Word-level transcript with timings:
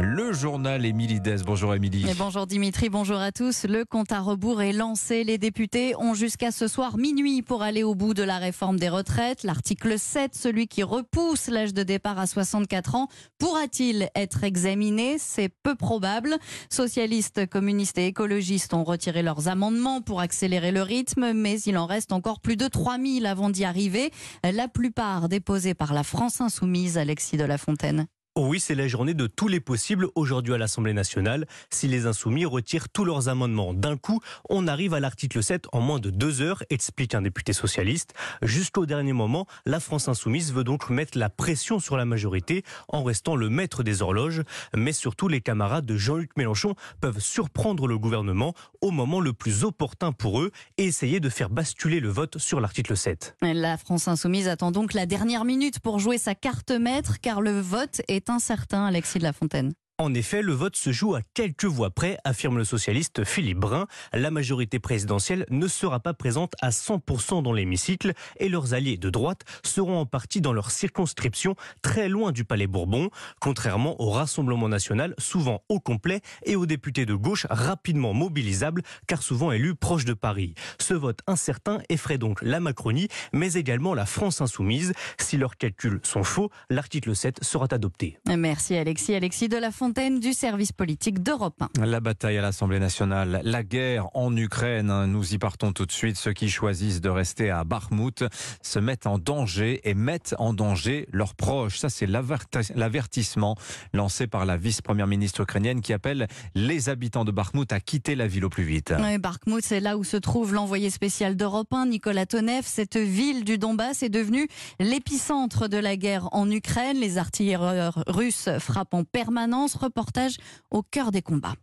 Le 0.00 0.32
journal 0.32 0.86
Émilie 0.86 1.20
Dez. 1.20 1.38
Bonjour 1.44 1.74
Émilie. 1.74 2.06
Bonjour 2.16 2.46
Dimitri, 2.46 2.88
bonjour 2.88 3.18
à 3.18 3.32
tous. 3.32 3.64
Le 3.64 3.84
compte 3.84 4.12
à 4.12 4.20
rebours 4.20 4.62
est 4.62 4.72
lancé. 4.72 5.24
Les 5.24 5.38
députés 5.38 5.96
ont 5.96 6.14
jusqu'à 6.14 6.52
ce 6.52 6.68
soir 6.68 6.98
minuit 6.98 7.42
pour 7.42 7.62
aller 7.62 7.82
au 7.82 7.96
bout 7.96 8.14
de 8.14 8.22
la 8.22 8.38
réforme 8.38 8.78
des 8.78 8.88
retraites. 8.88 9.42
L'article 9.42 9.98
7, 9.98 10.36
celui 10.36 10.68
qui 10.68 10.84
repousse 10.84 11.48
l'âge 11.48 11.74
de 11.74 11.82
départ 11.82 12.16
à 12.20 12.28
64 12.28 12.94
ans, 12.94 13.08
pourra-t-il 13.38 14.08
être 14.14 14.44
examiné? 14.44 15.16
C'est 15.18 15.48
peu 15.64 15.74
probable. 15.74 16.36
Socialistes, 16.70 17.46
communistes 17.46 17.98
et 17.98 18.06
écologistes 18.06 18.74
ont 18.74 18.84
retiré 18.84 19.24
leurs 19.24 19.48
amendements 19.48 20.00
pour 20.00 20.20
accélérer 20.20 20.70
le 20.70 20.82
rythme, 20.82 21.32
mais 21.32 21.60
il 21.62 21.76
en 21.76 21.86
reste 21.86 22.12
encore 22.12 22.38
plus 22.38 22.56
de 22.56 22.68
3000 22.68 23.26
avant 23.26 23.50
d'y 23.50 23.64
arriver. 23.64 24.12
La 24.44 24.68
plupart 24.68 25.28
déposés 25.28 25.74
par 25.74 25.92
la 25.92 26.04
France 26.04 26.40
insoumise, 26.40 26.98
Alexis 26.98 27.36
de 27.36 27.44
la 27.44 27.58
Fontaine. 27.58 28.06
Oui, 28.40 28.60
c'est 28.60 28.76
la 28.76 28.86
journée 28.86 29.14
de 29.14 29.26
tous 29.26 29.48
les 29.48 29.58
possibles 29.58 30.06
aujourd'hui 30.14 30.54
à 30.54 30.58
l'Assemblée 30.58 30.92
nationale. 30.92 31.48
Si 31.70 31.88
les 31.88 32.06
insoumis 32.06 32.44
retirent 32.44 32.88
tous 32.88 33.04
leurs 33.04 33.28
amendements 33.28 33.74
d'un 33.74 33.96
coup, 33.96 34.20
on 34.48 34.68
arrive 34.68 34.94
à 34.94 35.00
l'article 35.00 35.42
7 35.42 35.66
en 35.72 35.80
moins 35.80 35.98
de 35.98 36.10
deux 36.10 36.40
heures, 36.40 36.62
explique 36.70 37.16
un 37.16 37.22
député 37.22 37.52
socialiste. 37.52 38.14
Jusqu'au 38.42 38.86
dernier 38.86 39.12
moment, 39.12 39.48
la 39.66 39.80
France 39.80 40.06
insoumise 40.06 40.52
veut 40.52 40.62
donc 40.62 40.88
mettre 40.88 41.18
la 41.18 41.30
pression 41.30 41.80
sur 41.80 41.96
la 41.96 42.04
majorité 42.04 42.62
en 42.86 43.02
restant 43.02 43.34
le 43.34 43.50
maître 43.50 43.82
des 43.82 44.02
horloges. 44.02 44.44
Mais 44.72 44.92
surtout, 44.92 45.26
les 45.26 45.40
camarades 45.40 45.84
de 45.84 45.96
Jean-Luc 45.96 46.30
Mélenchon 46.36 46.76
peuvent 47.00 47.18
surprendre 47.18 47.88
le 47.88 47.98
gouvernement 47.98 48.54
au 48.80 48.90
moment 48.90 49.20
le 49.20 49.32
plus 49.32 49.64
opportun 49.64 50.12
pour 50.12 50.40
eux 50.40 50.50
et 50.76 50.84
essayer 50.84 51.20
de 51.20 51.28
faire 51.28 51.50
basculer 51.50 52.00
le 52.00 52.08
vote 52.08 52.38
sur 52.38 52.60
l'article 52.60 52.96
7. 52.96 53.36
La 53.42 53.76
France 53.76 54.08
insoumise 54.08 54.48
attend 54.48 54.70
donc 54.70 54.94
la 54.94 55.06
dernière 55.06 55.44
minute 55.44 55.80
pour 55.80 55.98
jouer 55.98 56.18
sa 56.18 56.34
carte 56.34 56.70
maître 56.70 57.20
car 57.20 57.40
le 57.40 57.60
vote 57.60 58.00
est 58.08 58.30
incertain, 58.30 58.84
Alexis 58.86 59.18
de 59.18 59.24
la 59.24 59.32
Fontaine. 59.32 59.72
En 60.00 60.14
effet, 60.14 60.42
le 60.42 60.52
vote 60.52 60.76
se 60.76 60.92
joue 60.92 61.16
à 61.16 61.22
quelques 61.34 61.64
voix 61.64 61.90
près, 61.90 62.18
affirme 62.22 62.56
le 62.56 62.62
socialiste 62.62 63.24
Philippe 63.24 63.58
Brun. 63.58 63.88
La 64.12 64.30
majorité 64.30 64.78
présidentielle 64.78 65.44
ne 65.50 65.66
sera 65.66 65.98
pas 65.98 66.14
présente 66.14 66.54
à 66.62 66.70
100% 66.70 67.42
dans 67.42 67.52
l'hémicycle 67.52 68.12
et 68.38 68.48
leurs 68.48 68.74
alliés 68.74 68.96
de 68.96 69.10
droite 69.10 69.42
seront 69.64 69.98
en 69.98 70.06
partie 70.06 70.40
dans 70.40 70.52
leur 70.52 70.70
circonscription, 70.70 71.56
très 71.82 72.08
loin 72.08 72.30
du 72.30 72.44
Palais 72.44 72.68
Bourbon, 72.68 73.10
contrairement 73.40 74.00
au 74.00 74.10
Rassemblement 74.10 74.68
national, 74.68 75.16
souvent 75.18 75.64
au 75.68 75.80
complet, 75.80 76.20
et 76.44 76.54
aux 76.54 76.66
députés 76.66 77.04
de 77.04 77.14
gauche 77.14 77.48
rapidement 77.50 78.14
mobilisables, 78.14 78.82
car 79.08 79.20
souvent 79.20 79.50
élus 79.50 79.74
proches 79.74 80.04
de 80.04 80.14
Paris. 80.14 80.54
Ce 80.78 80.94
vote 80.94 81.22
incertain 81.26 81.80
effraie 81.88 82.18
donc 82.18 82.40
la 82.42 82.60
Macronie, 82.60 83.08
mais 83.32 83.54
également 83.54 83.94
la 83.94 84.06
France 84.06 84.40
insoumise. 84.40 84.92
Si 85.18 85.38
leurs 85.38 85.56
calculs 85.56 85.98
sont 86.04 86.22
faux, 86.22 86.50
l'article 86.70 87.16
7 87.16 87.42
sera 87.42 87.66
adopté. 87.72 88.16
Merci 88.28 88.76
Alexis. 88.76 89.16
Alexis 89.16 89.48
de 89.48 89.56
la 89.56 89.72
Du 89.88 90.34
service 90.34 90.70
politique 90.70 91.22
d'Europe 91.22 91.62
1. 91.78 91.86
La 91.86 92.00
bataille 92.00 92.36
à 92.36 92.42
l'Assemblée 92.42 92.78
nationale, 92.78 93.40
la 93.42 93.62
guerre 93.62 94.14
en 94.14 94.36
Ukraine, 94.36 95.06
nous 95.06 95.32
y 95.32 95.38
partons 95.38 95.72
tout 95.72 95.86
de 95.86 95.92
suite. 95.92 96.18
Ceux 96.18 96.34
qui 96.34 96.50
choisissent 96.50 97.00
de 97.00 97.08
rester 97.08 97.48
à 97.48 97.64
Bakhmut 97.64 98.22
se 98.60 98.78
mettent 98.78 99.06
en 99.06 99.18
danger 99.18 99.80
et 99.88 99.94
mettent 99.94 100.34
en 100.38 100.52
danger 100.52 101.08
leurs 101.10 101.34
proches. 101.34 101.78
Ça, 101.78 101.88
c'est 101.88 102.06
l'avertissement 102.06 103.56
lancé 103.94 104.26
par 104.26 104.44
la 104.44 104.58
vice-première 104.58 105.06
ministre 105.06 105.40
ukrainienne 105.40 105.80
qui 105.80 105.94
appelle 105.94 106.28
les 106.54 106.90
habitants 106.90 107.24
de 107.24 107.32
Bakhmut 107.32 107.72
à 107.72 107.80
quitter 107.80 108.14
la 108.14 108.26
ville 108.26 108.44
au 108.44 108.50
plus 108.50 108.64
vite. 108.64 108.92
Oui, 108.98 109.16
Bakhmut, 109.16 109.64
c'est 109.64 109.80
là 109.80 109.96
où 109.96 110.04
se 110.04 110.18
trouve 110.18 110.52
l'envoyé 110.52 110.90
spécial 110.90 111.34
d'Europe 111.34 111.72
1, 111.72 111.86
Nicolas 111.86 112.26
Tonev. 112.26 112.64
Cette 112.66 112.98
ville 112.98 113.42
du 113.42 113.56
Donbass 113.56 114.02
est 114.02 114.10
devenue 114.10 114.48
l'épicentre 114.80 115.66
de 115.66 115.78
la 115.78 115.96
guerre 115.96 116.28
en 116.32 116.50
Ukraine. 116.50 116.98
Les 116.98 117.16
artilleurs 117.16 118.04
russes 118.06 118.50
frappent 118.58 118.92
en 118.92 119.04
permanence. 119.04 119.77
Reportage 119.78 120.36
au 120.70 120.82
cœur 120.82 121.10
des 121.12 121.22
combats. 121.22 121.54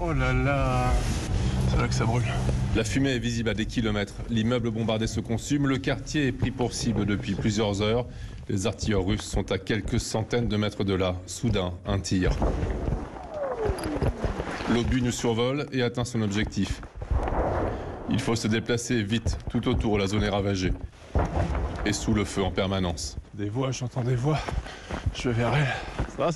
Oh 0.00 0.12
là 0.12 0.32
là 0.32 0.92
C'est 1.68 1.78
là 1.78 1.88
que 1.88 1.94
ça 1.94 2.04
brûle. 2.04 2.22
La 2.74 2.84
fumée 2.84 3.10
est 3.10 3.18
visible 3.18 3.50
à 3.50 3.54
des 3.54 3.66
kilomètres. 3.66 4.14
L'immeuble 4.30 4.70
bombardé 4.70 5.06
se 5.06 5.20
consume. 5.20 5.66
Le 5.66 5.78
quartier 5.78 6.28
est 6.28 6.32
pris 6.32 6.50
pour 6.50 6.72
cible 6.72 7.04
depuis 7.04 7.34
plusieurs 7.34 7.82
heures. 7.82 8.06
Les 8.48 8.66
artilleurs 8.66 9.04
russes 9.04 9.22
sont 9.22 9.52
à 9.52 9.58
quelques 9.58 10.00
centaines 10.00 10.48
de 10.48 10.56
mètres 10.56 10.84
de 10.84 10.94
là. 10.94 11.16
Soudain, 11.26 11.74
un 11.86 11.98
tir. 11.98 12.30
L'obus 14.72 15.02
nous 15.02 15.12
survole 15.12 15.66
et 15.72 15.82
atteint 15.82 16.04
son 16.04 16.22
objectif. 16.22 16.80
Il 18.08 18.20
faut 18.20 18.36
se 18.36 18.48
déplacer 18.48 19.02
vite 19.02 19.38
tout 19.50 19.68
autour. 19.68 19.98
La 19.98 20.06
zone 20.06 20.22
est 20.22 20.28
ravagée. 20.30 20.72
Et 21.84 21.92
sous 21.92 22.14
le 22.14 22.24
feu 22.24 22.42
en 22.42 22.50
permanence. 22.50 23.16
Des 23.34 23.48
voix, 23.48 23.70
j'entends 23.70 24.02
des 24.02 24.16
voix. 24.16 24.38
Je 25.14 25.28
vais 25.28 25.42
vers 25.42 25.54
elle. 25.54 26.06
Ça 26.16 26.30
va, 26.30 26.32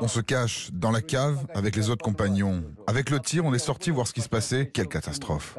On 0.00 0.08
se 0.08 0.20
cache 0.20 0.70
dans 0.72 0.90
la 0.90 1.00
cave 1.00 1.46
avec 1.54 1.76
les 1.76 1.90
autres 1.90 2.04
compagnons. 2.04 2.62
Avec 2.86 3.10
le 3.10 3.20
tir, 3.20 3.44
on 3.44 3.54
est 3.54 3.58
sorti 3.58 3.90
voir 3.90 4.06
ce 4.06 4.12
qui 4.12 4.20
se 4.20 4.28
passait. 4.28 4.70
Quelle 4.72 4.88
catastrophe. 4.88 5.56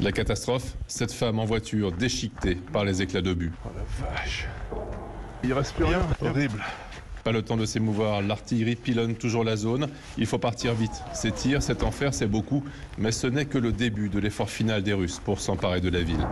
La 0.00 0.12
catastrophe, 0.12 0.76
cette 0.86 1.12
femme 1.12 1.38
en 1.38 1.44
voiture 1.44 1.92
déchiquetée 1.92 2.56
par 2.72 2.84
les 2.84 3.02
éclats 3.02 3.22
d'obus. 3.22 3.52
Oh 3.64 3.68
la 3.76 4.08
vache. 4.08 4.48
Il 5.44 5.52
reste 5.52 5.74
plus 5.74 5.84
rien. 5.84 6.00
Horrible. 6.20 6.62
Pas 7.22 7.32
le 7.32 7.42
temps 7.42 7.56
de 7.56 7.66
s'émouvoir, 7.66 8.22
l'artillerie 8.22 8.76
pilonne 8.76 9.16
toujours 9.16 9.42
la 9.42 9.56
zone. 9.56 9.88
Il 10.16 10.26
faut 10.26 10.38
partir 10.38 10.74
vite. 10.74 11.02
Ces 11.12 11.32
tirs, 11.32 11.60
cet 11.60 11.82
enfer, 11.82 12.14
c'est 12.14 12.28
beaucoup, 12.28 12.62
mais 12.98 13.10
ce 13.10 13.26
n'est 13.26 13.46
que 13.46 13.58
le 13.58 13.72
début 13.72 14.08
de 14.08 14.20
l'effort 14.20 14.48
final 14.48 14.84
des 14.84 14.92
Russes 14.92 15.20
pour 15.24 15.40
s'emparer 15.40 15.80
de 15.80 15.88
la 15.88 16.02
ville. 16.02 16.24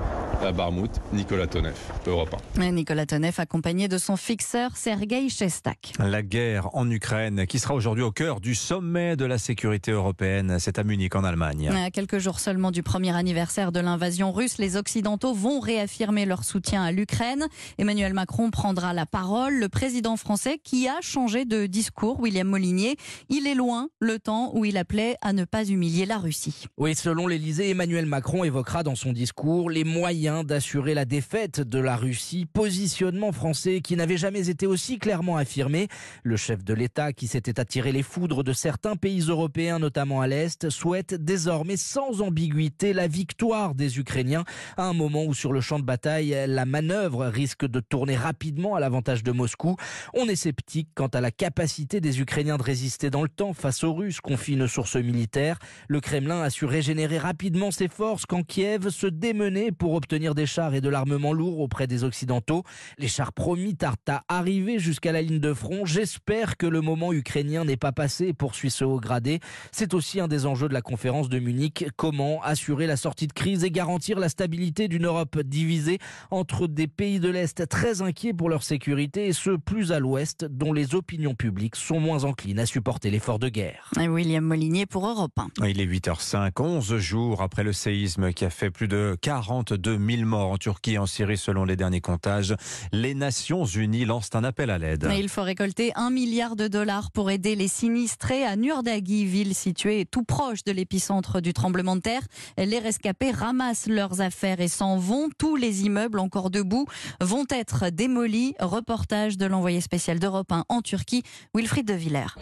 À 0.45 0.53
Barmout, 0.53 0.91
Nicolas 1.15 1.47
Tonev, 1.47 1.75
Europe 2.07 2.37
1. 2.59 2.71
Nicolas 2.73 3.07
Tonev, 3.07 3.33
accompagné 3.39 3.89
de 3.89 3.97
son 3.97 4.19
fixeur 4.19 4.77
Sergei 4.77 5.31
Chestak. 5.31 5.95
La 5.99 6.23
guerre 6.23 6.69
en 6.77 6.91
Ukraine, 6.91 7.47
qui 7.47 7.59
sera 7.59 7.73
aujourd'hui 7.73 8.05
au 8.05 8.13
cœur 8.13 8.41
du 8.41 8.55
sommet 8.55 9.17
de 9.17 9.25
la 9.25 9.39
sécurité 9.39 9.93
européenne, 9.93 10.59
c'est 10.59 10.79
à 10.79 10.85
Munich 10.85 11.17
en 11.17 11.25
Allemagne. 11.25 11.71
À 11.71 11.91
quelques 11.91 12.19
jours 12.19 12.41
seulement 12.41 12.73
du 12.73 12.83
premier 12.83 13.17
anniversaire 13.17 13.73
de 13.73 13.81
l'invasion 13.81 14.33
russe, 14.33 14.59
les 14.59 14.77
Occidentaux 14.77 15.33
vont 15.33 15.61
réaffirmer 15.61 16.27
leur 16.27 16.45
soutien 16.45 16.83
à 16.83 16.93
l'Ukraine. 16.93 17.47
Emmanuel 17.79 18.13
Macron 18.13 18.51
prendra 18.51 18.93
la 18.93 19.07
parole. 19.07 19.55
Le 19.55 19.71
président 19.71 20.19
français 20.19 20.61
qui 20.63 20.89
a 20.89 21.01
changé 21.01 21.47
de 21.47 21.65
discours, 21.65 22.21
William 22.21 22.47
Molinier. 22.47 22.97
Il 23.31 23.47
est 23.47 23.55
loin 23.55 23.89
le 23.99 24.19
temps 24.19 24.51
où 24.55 24.67
il 24.67 24.77
appelait 24.77 25.17
à 25.23 25.33
ne 25.33 25.45
pas 25.47 25.65
humilier 25.65 26.05
la 26.05 26.19
Russie. 26.19 26.67
Oui, 26.77 26.95
selon 26.95 27.29
l'Elysée, 27.29 27.71
Emmanuel 27.71 28.05
Macron 28.05 28.45
évoquera 28.45 28.83
dans 28.83 28.95
son 28.95 29.15
discours 29.15 29.71
les 29.71 29.85
moyens 29.85 30.34
d'assurer 30.43 30.95
la 30.95 31.05
défaite 31.05 31.61
de 31.61 31.79
la 31.79 31.97
Russie, 31.97 32.47
positionnement 32.53 33.31
français 33.31 33.83
qui 33.83 33.95
n'avait 33.95 34.17
jamais 34.17 34.49
été 34.49 34.67
aussi 34.67 34.99
clairement 34.99 35.37
affirmé. 35.37 35.89
Le 36.23 36.37
chef 36.37 36.65
de 36.65 36.73
l'État, 36.73 37.13
qui 37.13 37.27
s'était 37.27 37.61
attiré 37.61 37.93
les 37.93 38.03
foudres 38.03 38.43
de 38.43 38.53
certains 38.53 38.97
pays 38.97 39.21
européens, 39.29 39.79
notamment 39.79 40.23
à 40.23 40.27
l'Est, 40.27 40.71
souhaite 40.71 41.15
désormais 41.15 41.77
sans 41.77 42.23
ambiguïté 42.23 42.95
la 42.95 43.07
victoire 43.07 43.75
des 43.75 43.99
Ukrainiens 43.99 44.45
à 44.79 44.85
un 44.85 44.95
moment 44.95 45.25
où 45.25 45.35
sur 45.35 45.53
le 45.53 45.61
champ 45.61 45.79
de 45.79 45.85
bataille, 45.85 46.35
la 46.49 46.65
manœuvre 46.65 47.27
risque 47.27 47.67
de 47.67 47.81
tourner 47.81 48.17
rapidement 48.17 48.75
à 48.75 48.81
l'avantage 48.81 49.23
de 49.23 49.33
Moscou. 49.33 49.77
On 50.15 50.27
est 50.27 50.37
sceptique 50.37 50.89
quant 50.95 51.09
à 51.09 51.21
la 51.21 51.31
capacité 51.31 52.01
des 52.01 52.21
Ukrainiens 52.21 52.57
de 52.57 52.63
résister 52.63 53.11
dans 53.11 53.23
le 53.23 53.29
temps 53.29 53.53
face 53.53 53.85
aux 53.85 53.93
Russes, 53.93 54.21
confie 54.21 54.55
une 54.55 54.69
source 54.69 54.97
militaire. 54.97 55.59
Le 55.89 56.01
Kremlin 56.01 56.41
a 56.41 56.49
su 56.49 56.65
régénérer 56.65 57.19
rapidement 57.19 57.71
ses 57.71 57.89
forces 57.89 58.25
quand 58.25 58.43
Kiev 58.43 58.89
se 58.89 59.07
démenait 59.07 59.71
pour 59.71 59.93
obtenir 59.93 60.14
des 60.15 60.47
chars 60.47 60.75
et 60.75 60.81
de 60.81 60.89
l'armement 60.89 61.33
lourd 61.33 61.61
auprès 61.61 61.87
des 61.87 62.05
Occidentaux. 62.05 62.63
Les 62.99 63.09
chars 63.09 63.33
promis 63.33 63.75
tardent 63.75 63.99
à 64.09 64.25
arriver 64.29 64.79
jusqu'à 64.79 65.13
la 65.13 65.23
ligne 65.23 65.41
de 65.41 65.53
front. 65.53 65.85
J'espère 65.85 66.57
que 66.57 66.67
le 66.67 66.81
moment 66.81 67.13
ukrainien 67.13 67.65
n'est 67.65 67.77
pas 67.77 67.93
passé, 67.93 68.33
poursuit 68.33 68.71
ce 68.71 68.85
haut 68.85 69.01
gradé. 69.01 69.41
C'est 69.73 69.93
aussi 69.95 70.21
un 70.21 70.29
des 70.29 70.47
enjeux 70.47 70.69
de 70.69 70.75
la 70.75 70.83
conférence 70.83 71.29
de 71.29 71.39
Munich. 71.39 71.87
Comment 71.97 72.43
assurer 72.43 72.87
la 72.87 72.97
sortie 72.97 73.27
de 73.27 73.33
crise 73.33 73.65
et 73.65 73.71
garantir 73.71 74.19
la 74.19 74.29
stabilité 74.29 74.89
d'une 74.89 75.07
Europe 75.07 75.41
divisée 75.41 75.99
entre 76.31 76.67
des 76.67 76.87
pays 76.87 77.19
de 77.19 77.29
l'Est 77.29 77.67
très 77.69 78.03
inquiets 78.03 78.33
pour 78.33 78.49
leur 78.49 78.63
sécurité 78.63 79.27
et 79.27 79.33
ceux 79.33 79.59
plus 79.59 79.91
à 79.93 79.99
l'Ouest 79.99 80.45
dont 80.45 80.73
les 80.73 80.95
opinions 80.95 81.35
publiques 81.35 81.77
sont 81.77 81.99
moins 81.99 82.25
enclines 82.25 82.61
à 82.61 82.67
supporter 82.67 83.11
l'effort 83.11 83.39
de 83.39 83.49
guerre? 83.49 83.91
William 83.97 84.45
Molinier 84.45 84.87
pour 84.87 85.07
Europe 85.07 85.33
1. 85.61 85.67
Il 85.67 85.81
est 85.81 85.87
8h05, 85.87 86.53
11 86.61 86.99
jours 86.99 87.43
après 87.43 87.65
le 87.65 87.73
séisme 87.73 88.33
qui 88.33 88.45
a 88.45 88.51
fait 88.51 88.71
plus 88.71 88.89
de 88.89 89.17
42 89.21 89.99
000 89.99 90.04
morts 90.25 90.51
en 90.51 90.59
Turquie 90.59 90.93
et 90.93 90.99
en 90.99 91.07
Syrie 91.07 91.39
selon 91.39 91.65
les 91.65 91.77
derniers 91.77 92.01
comptages. 92.01 92.55
Les 92.93 93.15
Nations 93.15 93.65
Unies 93.65 94.05
lancent 94.05 94.31
un 94.35 94.45
appel 94.45 94.71
à 94.71 94.79
l'aide. 94.79 95.09
Il 95.17 95.29
faut 95.29 95.43
récolter 95.43 95.93
un 95.97 96.11
milliard 96.11 96.57
de 96.57 96.69
dollars 96.69 97.11
pour 97.11 97.31
aider 97.31 97.57
les 97.57 97.69
sinistrés 97.69 98.45
à 98.45 98.57
Nurdagi, 98.57 99.25
ville 99.25 99.55
située 99.55 100.05
tout 100.05 100.23
proche 100.23 100.63
de 100.65 100.73
l'épicentre 100.73 101.41
du 101.41 101.53
tremblement 101.53 101.97
de 101.97 102.03
terre. 102.03 102.23
Les 102.59 102.79
rescapés 102.79 103.31
ramassent 103.31 103.87
leurs 103.87 104.21
affaires 104.21 104.61
et 104.61 104.69
s'en 104.69 104.99
vont. 104.99 105.29
Tous 105.39 105.57
les 105.57 105.85
immeubles 105.85 106.19
encore 106.19 106.51
debout 106.51 106.87
vont 107.21 107.47
être 107.51 107.91
démolis. 107.91 108.55
Reportage 108.61 109.39
de 109.39 109.47
l'envoyé 109.47 109.81
spécial 109.81 110.19
d'Europe 110.19 110.53
en 110.69 110.83
Turquie, 110.83 111.23
Wilfried 111.55 111.87
de 111.87 111.95
Villers. 111.95 112.35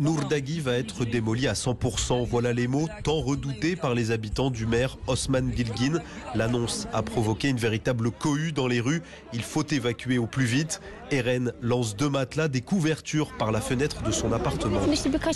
Nourdaghi 0.00 0.60
va 0.60 0.72
être 0.72 1.04
démoli 1.04 1.46
à 1.46 1.52
100%. 1.52 2.26
Voilà 2.26 2.52
les 2.52 2.66
mots 2.66 2.88
tant 3.04 3.20
redoutés 3.20 3.76
par 3.76 3.94
les 3.94 4.10
habitants 4.10 4.50
du 4.50 4.66
maire 4.66 4.96
Osman 5.06 5.48
Bilgin. 5.48 6.00
L'annonce 6.34 6.88
a 6.92 7.02
provoqué 7.02 7.48
une 7.48 7.58
véritable 7.58 8.10
cohue 8.10 8.52
dans 8.52 8.66
les 8.66 8.80
rues. 8.80 9.02
Il 9.32 9.42
faut 9.42 9.64
évacuer 9.64 10.18
au 10.18 10.26
plus 10.26 10.46
vite. 10.46 10.80
Eren 11.10 11.52
lance 11.60 11.96
deux 11.96 12.08
matelas, 12.08 12.48
des 12.48 12.62
couvertures 12.62 13.36
par 13.38 13.52
la 13.52 13.60
fenêtre 13.60 14.02
de 14.02 14.10
son 14.10 14.32
appartement. 14.32 14.80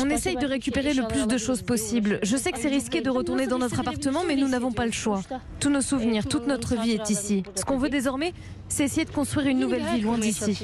On 0.01 0.11
essaye 0.11 0.37
de 0.37 0.47
récupérer 0.47 0.95
le 0.95 1.07
plus 1.07 1.27
de 1.27 1.39
choses 1.39 1.63
possible. 1.63 2.19
Je 2.23 2.37
sais 2.37 2.51
que 2.51 2.59
c'est 2.59 2.69
risqué 2.69 3.01
de 3.01 3.11
retourner 3.11 3.47
dans 3.47 3.59
notre 3.59 3.79
appartement, 3.79 4.25
mais 4.27 4.35
nous 4.35 4.49
n'avons 4.49 4.73
pas 4.73 4.87
le 4.87 4.93
choix. 4.93 5.23
Tous 5.61 5.71
nos 5.71 5.83
souvenirs, 5.83 6.27
toute 6.27 6.47
notre 6.47 6.81
vie 6.81 6.93
est 6.93 7.11
ici. 7.11 7.45
Ce 7.55 7.65
qu'on 7.65 7.79
veut 7.79 7.91
désormais, 7.91 8.33
c'est 8.69 8.85
essayer 8.85 9.05
de 9.05 9.11
construire 9.11 9.47
une 9.47 9.61
nouvelle 9.61 9.85
vie 9.95 10.01
loin 10.01 10.19
d'ici. 10.19 10.59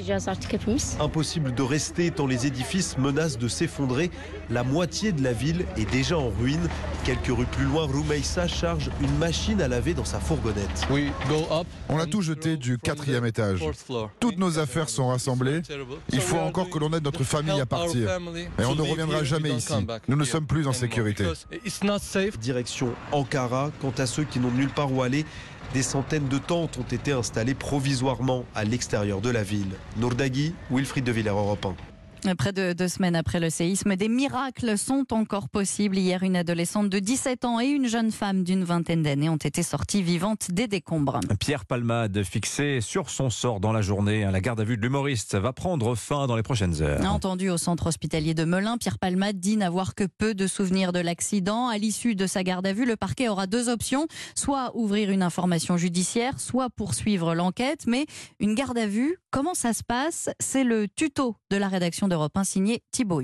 Impossible 0.99 1.53
de 1.53 1.63
rester 1.63 2.11
tant 2.11 2.27
les 2.27 2.45
édifices 2.45 2.97
menacent 2.97 3.37
de 3.37 3.47
s'effondrer. 3.47 3.84
La 4.49 4.63
moitié 4.63 5.11
de 5.11 5.23
la 5.23 5.33
ville 5.33 5.65
est 5.77 5.89
déjà 5.89 6.17
en 6.17 6.29
ruine. 6.29 6.67
Quelques 7.03 7.27
rues 7.27 7.45
plus 7.45 7.65
loin, 7.65 7.85
Roumeissa 7.85 8.47
charge 8.47 8.89
une 9.01 9.15
machine 9.17 9.61
à 9.61 9.67
laver 9.67 9.93
dans 9.93 10.05
sa 10.05 10.19
fourgonnette. 10.19 10.87
On 11.89 11.99
a 11.99 12.05
tout 12.05 12.21
jeté 12.21 12.57
du 12.57 12.77
quatrième 12.77 13.25
étage. 13.25 13.63
Toutes 14.19 14.37
nos 14.37 14.59
affaires 14.59 14.89
sont 14.89 15.07
rassemblées. 15.07 15.61
Il 16.11 16.21
faut 16.21 16.37
encore 16.37 16.69
que 16.69 16.79
l'on 16.79 16.91
aide 16.93 17.03
notre 17.03 17.23
famille 17.23 17.59
à 17.59 17.65
partir. 17.65 18.09
Et 18.59 18.65
on 18.65 18.75
ne 18.75 18.81
reviendra 18.81 19.23
jamais 19.23 19.51
ici. 19.51 19.73
Nous 20.07 20.15
ne 20.15 20.23
sommes 20.23 20.47
plus 20.47 20.67
en 20.67 20.73
sécurité. 20.73 21.25
Direction 22.39 22.93
Ankara. 23.11 23.71
Quant 23.81 23.93
à 23.97 24.05
ceux 24.05 24.23
qui 24.23 24.39
n'ont 24.39 24.51
nulle 24.51 24.69
part 24.69 24.91
où 24.91 25.01
aller, 25.01 25.25
des 25.73 25.83
centaines 25.83 26.27
de 26.27 26.37
tentes 26.37 26.77
ont 26.77 26.95
été 26.95 27.11
installées 27.11 27.55
provisoirement 27.55 28.45
à 28.55 28.63
l'extérieur 28.63 29.21
de 29.21 29.29
la 29.29 29.43
ville. 29.43 29.71
Nourdagui, 29.97 30.53
Wilfried 30.71 31.03
de 31.03 31.11
Villers, 31.11 31.29
Europe 31.31 31.65
1. 31.65 31.94
Près 32.33 32.53
de 32.53 32.73
deux 32.73 32.87
semaines 32.87 33.15
après 33.15 33.39
le 33.39 33.51
séisme, 33.51 33.95
des 33.95 34.09
miracles 34.09 34.79
sont 34.79 35.13
encore 35.13 35.47
possibles. 35.47 35.97
Hier, 35.97 36.23
une 36.23 36.35
adolescente 36.35 36.89
de 36.89 36.97
17 36.97 37.45
ans 37.45 37.59
et 37.59 37.67
une 37.67 37.87
jeune 37.87 38.11
femme 38.11 38.43
d'une 38.43 38.63
vingtaine 38.63 39.03
d'années 39.03 39.29
ont 39.29 39.35
été 39.35 39.61
sorties 39.61 40.01
vivantes 40.01 40.49
des 40.51 40.67
décombres. 40.67 41.19
Pierre 41.39 41.65
Palmade, 41.65 42.23
fixé 42.23 42.81
sur 42.81 43.11
son 43.11 43.29
sort 43.29 43.59
dans 43.59 43.71
la 43.71 43.81
journée. 43.81 44.27
La 44.31 44.41
garde 44.41 44.59
à 44.59 44.63
vue 44.63 44.75
de 44.75 44.81
l'humoriste 44.81 45.35
va 45.35 45.53
prendre 45.53 45.93
fin 45.93 46.25
dans 46.25 46.35
les 46.35 46.41
prochaines 46.41 46.81
heures. 46.81 47.05
Entendu 47.05 47.49
au 47.49 47.57
centre 47.57 47.87
hospitalier 47.87 48.33
de 48.33 48.43
Melun, 48.43 48.77
Pierre 48.77 48.97
Palmade 48.97 49.39
dit 49.39 49.55
n'avoir 49.55 49.93
que 49.93 50.05
peu 50.05 50.33
de 50.33 50.47
souvenirs 50.47 50.93
de 50.93 50.99
l'accident. 50.99 51.67
À 51.67 51.77
l'issue 51.77 52.15
de 52.15 52.25
sa 52.25 52.43
garde 52.43 52.65
à 52.65 52.73
vue, 52.73 52.85
le 52.85 52.95
parquet 52.95 53.29
aura 53.29 53.45
deux 53.45 53.69
options. 53.69 54.07
Soit 54.33 54.71
ouvrir 54.75 55.11
une 55.11 55.21
information 55.21 55.77
judiciaire, 55.77 56.39
soit 56.39 56.71
poursuivre 56.71 57.35
l'enquête. 57.35 57.85
Mais 57.85 58.07
une 58.39 58.55
garde 58.55 58.77
à 58.79 58.87
vue, 58.87 59.17
comment 59.29 59.53
ça 59.53 59.73
se 59.73 59.83
passe? 59.83 60.29
C'est 60.39 60.63
le 60.63 60.87
tuto 60.87 61.35
de 61.51 61.57
la 61.57 61.67
rédaction 61.67 62.07
de 62.07 62.14
d'Europe 62.15 62.37
1 62.37 62.45
signé 62.45 62.81
Thibaut 62.91 63.21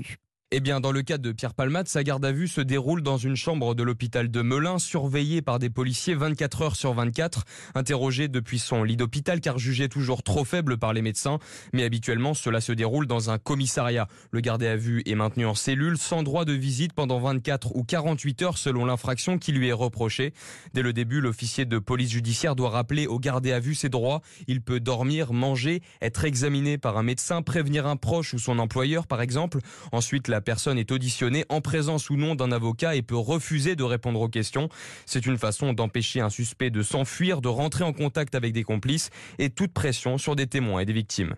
eh 0.54 0.60
bien, 0.60 0.80
dans 0.80 0.92
le 0.92 1.00
cas 1.00 1.16
de 1.16 1.32
Pierre 1.32 1.54
Palmade, 1.54 1.88
sa 1.88 2.04
garde 2.04 2.22
à 2.26 2.30
vue 2.30 2.46
se 2.46 2.60
déroule 2.60 3.00
dans 3.00 3.16
une 3.16 3.36
chambre 3.36 3.74
de 3.74 3.82
l'hôpital 3.82 4.30
de 4.30 4.42
Melun, 4.42 4.78
surveillée 4.78 5.40
par 5.40 5.58
des 5.58 5.70
policiers 5.70 6.14
24 6.14 6.60
heures 6.60 6.76
sur 6.76 6.92
24, 6.92 7.44
interrogé 7.74 8.28
depuis 8.28 8.58
son 8.58 8.84
lit 8.84 8.98
d'hôpital 8.98 9.40
car 9.40 9.58
jugé 9.58 9.88
toujours 9.88 10.22
trop 10.22 10.44
faible 10.44 10.76
par 10.76 10.92
les 10.92 11.00
médecins. 11.00 11.38
Mais 11.72 11.84
habituellement, 11.84 12.34
cela 12.34 12.60
se 12.60 12.72
déroule 12.72 13.06
dans 13.06 13.30
un 13.30 13.38
commissariat. 13.38 14.08
Le 14.30 14.40
gardé 14.40 14.66
à 14.66 14.76
vue 14.76 15.02
est 15.06 15.14
maintenu 15.14 15.46
en 15.46 15.54
cellule, 15.54 15.96
sans 15.96 16.22
droit 16.22 16.44
de 16.44 16.52
visite 16.52 16.92
pendant 16.92 17.18
24 17.18 17.74
ou 17.74 17.82
48 17.82 18.42
heures 18.42 18.58
selon 18.58 18.84
l'infraction 18.84 19.38
qui 19.38 19.52
lui 19.52 19.68
est 19.68 19.72
reprochée. 19.72 20.34
Dès 20.74 20.82
le 20.82 20.92
début, 20.92 21.22
l'officier 21.22 21.64
de 21.64 21.78
police 21.78 22.10
judiciaire 22.10 22.56
doit 22.56 22.68
rappeler 22.68 23.06
au 23.06 23.18
gardé 23.18 23.52
à 23.52 23.58
vue 23.58 23.74
ses 23.74 23.88
droits. 23.88 24.20
Il 24.48 24.60
peut 24.60 24.80
dormir, 24.80 25.32
manger, 25.32 25.80
être 26.02 26.26
examiné 26.26 26.76
par 26.76 26.98
un 26.98 27.02
médecin, 27.02 27.40
prévenir 27.40 27.86
un 27.86 27.96
proche 27.96 28.34
ou 28.34 28.38
son 28.38 28.58
employeur, 28.58 29.06
par 29.06 29.22
exemple. 29.22 29.58
Personne 30.42 30.78
est 30.78 30.92
auditionnée 30.92 31.44
en 31.48 31.60
présence 31.60 32.10
ou 32.10 32.16
non 32.16 32.34
d'un 32.34 32.52
avocat 32.52 32.96
et 32.96 33.02
peut 33.02 33.16
refuser 33.16 33.76
de 33.76 33.84
répondre 33.84 34.20
aux 34.20 34.28
questions. 34.28 34.68
C'est 35.06 35.26
une 35.26 35.38
façon 35.38 35.72
d'empêcher 35.72 36.20
un 36.20 36.30
suspect 36.30 36.70
de 36.70 36.82
s'enfuir, 36.82 37.40
de 37.40 37.48
rentrer 37.48 37.84
en 37.84 37.92
contact 37.92 38.34
avec 38.34 38.52
des 38.52 38.64
complices 38.64 39.10
et 39.38 39.50
toute 39.50 39.72
pression 39.72 40.18
sur 40.18 40.36
des 40.36 40.46
témoins 40.46 40.80
et 40.80 40.84
des 40.84 40.92
victimes. 40.92 41.34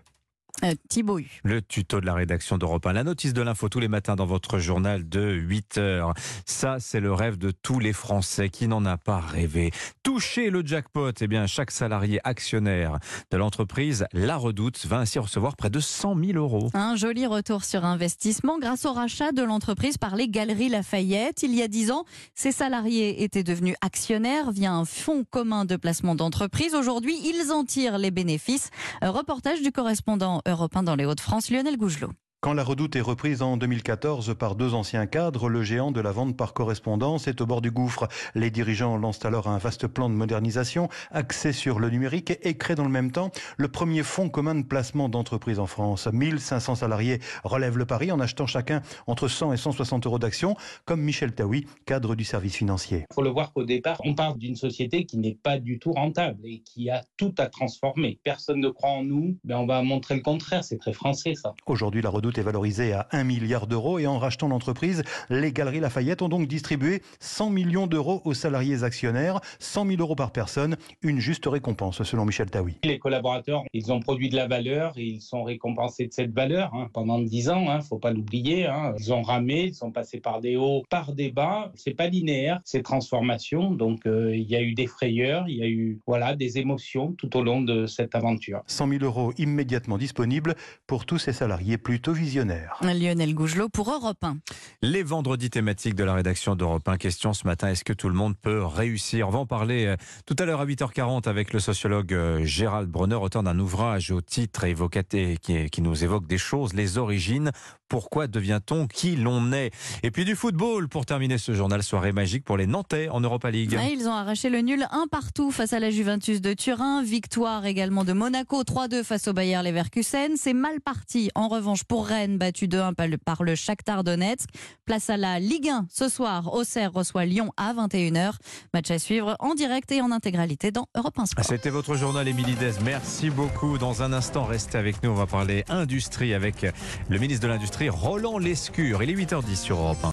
Euh, 0.63 0.73
Thibaut. 0.89 1.19
Le 1.43 1.61
tuto 1.61 1.99
de 1.99 2.05
la 2.05 2.13
rédaction 2.13 2.57
d'Europe 2.57 2.85
1. 2.85 2.93
La 2.93 3.03
notice 3.03 3.33
de 3.33 3.41
l'info 3.41 3.67
tous 3.67 3.79
les 3.79 3.87
matins 3.87 4.15
dans 4.15 4.25
votre 4.25 4.57
journal 4.59 5.07
de 5.07 5.33
8 5.33 5.77
heures. 5.77 6.13
Ça, 6.45 6.77
c'est 6.79 6.99
le 6.99 7.13
rêve 7.13 7.37
de 7.37 7.51
tous 7.51 7.79
les 7.79 7.93
Français. 7.93 8.49
Qui 8.49 8.67
n'en 8.67 8.85
a 8.85 8.97
pas 8.97 9.19
rêvé 9.19 9.71
Toucher 10.03 10.49
le 10.49 10.65
jackpot. 10.65 11.11
Eh 11.19 11.27
bien, 11.27 11.45
chaque 11.47 11.71
salarié 11.71 12.19
actionnaire 12.23 12.99
de 13.31 13.37
l'entreprise 13.37 14.05
La 14.13 14.37
Redoute 14.37 14.85
va 14.85 14.99
ainsi 14.99 15.19
recevoir 15.19 15.55
près 15.57 15.69
de 15.69 15.79
100 15.79 16.15
000 16.17 16.37
euros. 16.37 16.69
Un 16.73 16.95
joli 16.95 17.25
retour 17.25 17.63
sur 17.63 17.83
investissement 17.83 18.57
grâce 18.57 18.85
au 18.85 18.93
rachat 18.93 19.31
de 19.31 19.43
l'entreprise 19.43 19.97
par 19.97 20.15
les 20.15 20.29
Galeries 20.29 20.69
Lafayette. 20.69 21.43
Il 21.43 21.53
y 21.53 21.61
a 21.61 21.67
10 21.67 21.91
ans, 21.91 22.05
ces 22.33 22.51
salariés 22.51 23.23
étaient 23.23 23.43
devenus 23.43 23.75
actionnaires 23.81 24.51
via 24.51 24.71
un 24.71 24.85
fonds 24.85 25.25
commun 25.29 25.65
de 25.65 25.75
placement 25.75 26.15
d'entreprise. 26.15 26.75
Aujourd'hui, 26.75 27.17
ils 27.25 27.51
en 27.51 27.65
tirent 27.65 27.97
les 27.97 28.11
bénéfices. 28.11 28.69
Reportage 29.01 29.61
du 29.61 29.71
correspondant 29.71 30.41
Europe 30.47 30.75
dans 30.83 30.95
les 30.95 31.05
Hauts-de-France, 31.05 31.49
Lionel 31.49 31.77
Gougelot. 31.77 32.11
Quand 32.45 32.53
la 32.53 32.63
redoute 32.63 32.95
est 32.95 33.01
reprise 33.01 33.41
en 33.41 33.57
2014 33.57 34.35
par 34.37 34.53
deux 34.53 34.75
anciens 34.75 35.07
cadres, 35.07 35.49
le 35.49 35.63
géant 35.63 35.91
de 35.91 35.99
la 35.99 36.11
vente 36.11 36.37
par 36.37 36.53
correspondance 36.53 37.27
est 37.27 37.41
au 37.41 37.47
bord 37.47 37.59
du 37.59 37.71
gouffre. 37.71 38.07
Les 38.35 38.51
dirigeants 38.51 38.97
lancent 38.97 39.25
alors 39.25 39.47
un 39.47 39.57
vaste 39.57 39.87
plan 39.87 40.11
de 40.11 40.13
modernisation 40.13 40.87
axé 41.09 41.53
sur 41.53 41.79
le 41.79 41.89
numérique 41.89 42.37
et 42.43 42.55
créent 42.55 42.75
dans 42.75 42.83
le 42.83 42.91
même 42.91 43.11
temps 43.11 43.31
le 43.57 43.67
premier 43.67 44.03
fonds 44.03 44.29
commun 44.29 44.53
de 44.53 44.61
placement 44.61 45.09
d'entreprises 45.09 45.57
en 45.57 45.65
France. 45.65 46.05
1500 46.05 46.75
salariés 46.75 47.19
relèvent 47.43 47.79
le 47.79 47.87
pari 47.87 48.11
en 48.11 48.19
achetant 48.19 48.45
chacun 48.45 48.83
entre 49.07 49.27
100 49.27 49.53
et 49.53 49.57
160 49.57 50.05
euros 50.05 50.19
d'actions, 50.19 50.55
comme 50.85 51.01
Michel 51.01 51.33
Taoui, 51.33 51.65
cadre 51.87 52.13
du 52.13 52.25
service 52.25 52.55
financier. 52.55 53.05
Il 53.09 53.15
faut 53.15 53.23
le 53.23 53.31
voir 53.31 53.53
qu'au 53.53 53.63
départ, 53.63 53.99
on 54.05 54.13
parle 54.13 54.37
d'une 54.37 54.55
société 54.55 55.07
qui 55.07 55.17
n'est 55.17 55.39
pas 55.41 55.57
du 55.57 55.79
tout 55.79 55.93
rentable 55.93 56.41
et 56.45 56.59
qui 56.59 56.91
a 56.91 57.03
tout 57.17 57.33
à 57.39 57.47
transformer. 57.47 58.19
Personne 58.23 58.59
ne 58.59 58.69
croit 58.69 58.91
en 58.91 59.03
nous, 59.03 59.35
mais 59.43 59.55
on 59.55 59.65
va 59.65 59.81
montrer 59.81 60.13
le 60.13 60.21
contraire. 60.21 60.63
C'est 60.63 60.77
très 60.77 60.93
français 60.93 61.33
ça. 61.33 61.55
Aujourd'hui, 61.65 62.03
la 62.03 62.11
redoute 62.11 62.34
est 62.39 62.43
valorisé 62.43 62.93
à 62.93 63.07
1 63.11 63.23
milliard 63.23 63.67
d'euros 63.67 63.99
et 63.99 64.07
en 64.07 64.17
rachetant 64.17 64.47
l'entreprise, 64.47 65.03
les 65.29 65.51
Galeries 65.51 65.79
Lafayette 65.79 66.21
ont 66.21 66.29
donc 66.29 66.47
distribué 66.47 67.01
100 67.19 67.49
millions 67.49 67.87
d'euros 67.87 68.21
aux 68.25 68.33
salariés 68.33 68.83
actionnaires, 68.83 69.39
100 69.59 69.87
000 69.87 70.01
euros 70.01 70.15
par 70.15 70.31
personne, 70.31 70.77
une 71.01 71.19
juste 71.19 71.45
récompense 71.45 72.03
selon 72.03 72.25
Michel 72.25 72.49
Taoui. 72.49 72.75
Les 72.83 72.99
collaborateurs, 72.99 73.63
ils 73.73 73.91
ont 73.91 73.99
produit 73.99 74.29
de 74.29 74.35
la 74.35 74.47
valeur 74.47 74.93
et 74.97 75.03
ils 75.03 75.21
sont 75.21 75.43
récompensés 75.43 76.07
de 76.07 76.13
cette 76.13 76.33
valeur 76.33 76.73
hein, 76.73 76.89
pendant 76.93 77.19
10 77.19 77.49
ans, 77.49 77.69
hein, 77.69 77.81
faut 77.81 77.99
pas 77.99 78.11
l'oublier. 78.11 78.65
Hein. 78.67 78.93
Ils 78.99 79.13
ont 79.13 79.21
ramé, 79.21 79.65
ils 79.65 79.75
sont 79.75 79.91
passés 79.91 80.19
par 80.19 80.41
des 80.41 80.55
hauts, 80.55 80.83
par 80.89 81.13
des 81.13 81.31
bas. 81.31 81.71
C'est 81.75 81.93
pas 81.93 82.07
linéaire, 82.07 82.59
c'est 82.63 82.83
transformation. 82.83 83.71
Donc 83.71 84.05
euh, 84.05 84.35
il 84.35 84.49
y 84.49 84.55
a 84.55 84.61
eu 84.61 84.73
des 84.73 84.87
frayeurs, 84.87 85.47
il 85.47 85.57
y 85.57 85.63
a 85.63 85.67
eu 85.67 85.99
voilà 86.05 86.35
des 86.35 86.57
émotions 86.57 87.13
tout 87.13 87.35
au 87.37 87.43
long 87.43 87.61
de 87.61 87.85
cette 87.85 88.15
aventure. 88.15 88.61
100 88.67 88.89
000 88.89 89.03
euros 89.03 89.33
immédiatement 89.37 89.97
disponibles 89.97 90.55
pour 90.87 91.05
tous 91.05 91.17
ces 91.17 91.33
salariés 91.33 91.77
plutôt 91.77 92.13
visionnaires. 92.25 92.79
Lionel 92.81 93.35
Gougelot 93.35 93.69
pour 93.69 93.91
Europe 93.91 94.23
1. 94.23 94.37
Les 94.81 95.03
vendredis 95.03 95.51
thématiques 95.51 95.93
de 95.93 96.03
la 96.03 96.15
rédaction 96.15 96.55
d'Europe 96.55 96.87
1. 96.87 96.97
Question 96.97 97.33
ce 97.33 97.45
matin, 97.45 97.69
est-ce 97.69 97.83
que 97.83 97.93
tout 97.93 98.09
le 98.09 98.15
monde 98.15 98.35
peut 98.35 98.63
réussir? 98.63 99.27
On 99.27 99.31
va 99.31 99.39
en 99.39 99.45
parler 99.45 99.85
euh, 99.85 99.95
tout 100.25 100.35
à 100.39 100.45
l'heure 100.45 100.59
à 100.59 100.65
8h40 100.65 101.29
avec 101.29 101.53
le 101.53 101.59
sociologue 101.59 102.13
euh, 102.13 102.43
Gérald 102.43 102.89
Bronner, 102.89 103.15
auteur 103.15 103.43
d'un 103.43 103.59
ouvrage 103.59 104.09
au 104.09 104.21
titre 104.21 104.63
évocaté 104.63 105.37
qui, 105.39 105.69
qui 105.69 105.81
nous 105.83 106.03
évoque 106.03 106.25
des 106.25 106.39
choses, 106.39 106.73
les 106.73 106.97
origines. 106.97 107.51
Pourquoi 107.87 108.25
devient-on 108.25 108.87
qui 108.87 109.15
l'on 109.15 109.51
est? 109.51 109.71
Et 110.01 110.09
puis 110.09 110.25
du 110.25 110.35
football 110.35 110.89
pour 110.89 111.05
terminer 111.05 111.37
ce 111.37 111.53
journal 111.53 111.83
soirée 111.83 112.11
magique 112.11 112.43
pour 112.43 112.57
les 112.57 112.65
Nantais 112.65 113.09
en 113.09 113.21
Europa 113.21 113.51
League. 113.51 113.77
ils 113.91 114.07
ont 114.07 114.13
arraché 114.13 114.49
le 114.49 114.61
nul 114.61 114.87
un 114.91 115.05
partout 115.07 115.51
face 115.51 115.73
à 115.73 115.79
la 115.79 115.91
Juventus 115.91 116.41
de 116.41 116.53
Turin. 116.53 117.03
Victoire 117.03 117.65
également 117.67 118.03
de 118.03 118.13
Monaco 118.13 118.63
3-2 118.63 119.03
face 119.03 119.27
au 119.27 119.33
Bayer 119.33 119.61
Leverkusen. 119.63 120.35
C'est 120.35 120.53
mal 120.53 120.81
parti 120.81 121.29
en 121.35 121.47
revanche 121.47 121.83
pour 121.83 122.07
Battu 122.37 122.67
2-1 122.67 122.93
par 123.23 123.43
le 123.43 123.55
Shakhtar 123.55 124.03
Donetsk. 124.03 124.49
Place 124.85 125.09
à 125.09 125.17
la 125.17 125.39
Ligue 125.39 125.69
1 125.69 125.87
ce 125.91 126.09
soir. 126.09 126.53
Auxerre 126.53 126.93
reçoit 126.93 127.25
Lyon 127.25 127.51
à 127.57 127.73
21h. 127.73 128.33
Match 128.73 128.91
à 128.91 128.99
suivre 128.99 129.35
en 129.39 129.53
direct 129.53 129.91
et 129.91 130.01
en 130.01 130.11
intégralité 130.11 130.71
dans 130.71 130.87
Europe 130.95 131.17
1 131.19 131.25
Sport. 131.25 131.45
C'était 131.45 131.69
votre 131.69 131.95
journal 131.95 132.27
Émilie 132.27 132.55
Dez. 132.55 132.73
Merci 132.83 133.29
beaucoup. 133.29 133.77
Dans 133.77 134.01
un 134.01 134.13
instant, 134.13 134.45
restez 134.45 134.77
avec 134.77 135.03
nous. 135.03 135.11
On 135.11 135.15
va 135.15 135.27
parler 135.27 135.65
industrie 135.69 136.33
avec 136.33 136.65
le 137.09 137.19
ministre 137.19 137.43
de 137.43 137.49
l'Industrie 137.49 137.89
Roland 137.89 138.37
Lescure. 138.37 139.03
Il 139.03 139.09
est 139.09 139.15
8h10 139.15 139.55
sur 139.55 139.77
Europe 139.77 139.97
1. 140.01 140.03